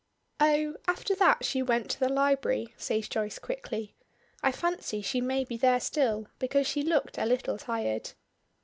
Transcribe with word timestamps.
"Oh 0.39 0.77
after 0.87 1.13
that 1.17 1.45
she 1.45 1.61
went 1.61 1.87
to 1.91 1.99
the 1.99 2.09
library," 2.09 2.73
says 2.75 3.07
Joyce 3.07 3.37
quickly. 3.37 3.93
"I 4.41 4.51
fancy 4.51 5.03
she 5.03 5.21
may 5.21 5.43
be 5.43 5.57
there 5.57 5.79
still, 5.79 6.27
because 6.39 6.65
she 6.65 6.81
looked 6.81 7.19
a 7.19 7.25
little 7.27 7.59
tired." 7.59 8.13